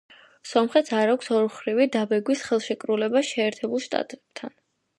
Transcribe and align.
სომხეთს 0.51 0.93
არ 1.01 1.11
აქვს 1.15 1.29
ორმხრივი 1.41 1.87
დაბეგვრის 1.97 2.43
ხელშეკრულება 2.47 3.23
შეერთებულ 3.29 3.87
შტატებთან. 3.87 4.57